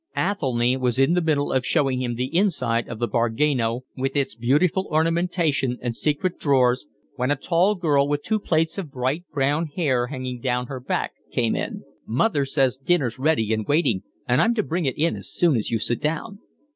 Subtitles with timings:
[0.17, 4.33] Athelny was in the middle of showing him the inside of the bargueno, with its
[4.33, 9.67] beautiful ornamentation and secret drawers, when a tall girl, with two plaits of bright brown
[9.67, 11.83] hair hanging down her back, came in.
[12.07, 15.69] "Mother says dinner's ready and waiting and I'm to bring it in as soon as
[15.69, 16.39] you sit down."